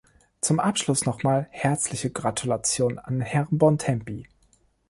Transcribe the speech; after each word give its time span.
Zum 0.41 0.59
Abschluss 0.59 1.05
nochmals 1.05 1.45
herzliche 1.51 2.09
Gratulation 2.09 2.97
an 2.97 3.21
Herrn 3.21 3.49
Bontempi! 3.55 4.27